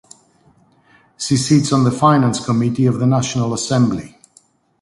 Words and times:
She 1.15 1.37
sits 1.37 1.71
on 1.71 1.83
the 1.83 1.91
Finance 1.91 2.43
Committee 2.43 2.87
of 2.87 2.97
the 2.97 3.05
National 3.05 3.53
Assembly. 3.53 4.17